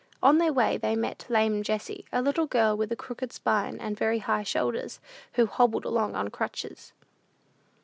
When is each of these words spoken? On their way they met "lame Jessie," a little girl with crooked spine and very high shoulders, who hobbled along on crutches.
On 0.23 0.39
their 0.39 0.51
way 0.51 0.77
they 0.77 0.95
met 0.95 1.27
"lame 1.29 1.61
Jessie," 1.61 2.05
a 2.11 2.23
little 2.23 2.47
girl 2.47 2.75
with 2.75 2.97
crooked 2.97 3.31
spine 3.31 3.77
and 3.79 3.95
very 3.95 4.17
high 4.17 4.41
shoulders, 4.41 4.99
who 5.33 5.45
hobbled 5.45 5.85
along 5.85 6.15
on 6.15 6.29
crutches. 6.29 6.91